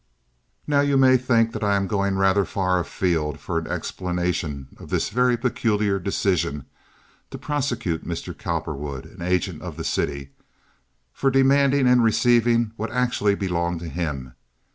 [0.65, 5.09] "Now you may think I am going rather far afield for an explanation of this
[5.09, 6.65] very peculiar decision
[7.29, 8.35] to prosecute Mr.
[8.35, 10.31] Cowperwood, an agent of the city,
[11.13, 14.33] for demanding and receiving what actually belonged to him.